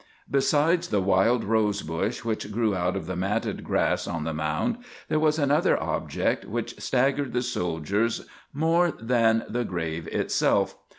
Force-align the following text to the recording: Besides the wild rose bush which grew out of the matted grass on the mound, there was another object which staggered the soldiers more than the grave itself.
Besides 0.31 0.87
the 0.87 0.99
wild 0.99 1.43
rose 1.43 1.83
bush 1.83 2.25
which 2.25 2.51
grew 2.51 2.73
out 2.75 2.95
of 2.95 3.05
the 3.05 3.15
matted 3.15 3.63
grass 3.63 4.07
on 4.07 4.23
the 4.23 4.33
mound, 4.33 4.77
there 5.09 5.19
was 5.19 5.37
another 5.37 5.79
object 5.79 6.43
which 6.43 6.81
staggered 6.81 7.33
the 7.33 7.43
soldiers 7.43 8.25
more 8.51 8.89
than 8.89 9.45
the 9.47 9.63
grave 9.63 10.07
itself. 10.07 10.73